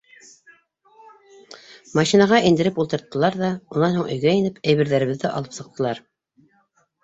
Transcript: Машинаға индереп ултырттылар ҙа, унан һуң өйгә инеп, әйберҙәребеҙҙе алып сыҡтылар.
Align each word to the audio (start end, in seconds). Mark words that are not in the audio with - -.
Машинаға 1.99 2.41
индереп 2.51 2.81
ултырттылар 2.85 3.39
ҙа, 3.43 3.53
унан 3.77 4.01
һуң 4.01 4.11
өйгә 4.17 4.35
инеп, 4.41 4.61
әйберҙәребеҙҙе 4.75 5.33
алып 5.37 5.57
сыҡтылар. 5.63 6.07